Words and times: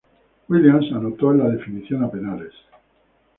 Williams 0.49 0.87
anotó 0.95 1.29
en 1.29 1.37
la 1.37 1.47
definición 1.49 2.03
a 2.03 2.09
penales. 2.09 2.53